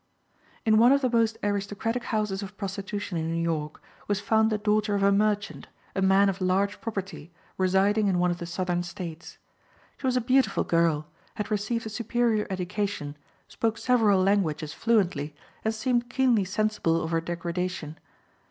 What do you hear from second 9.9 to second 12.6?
She was a beautiful girl, had received a superior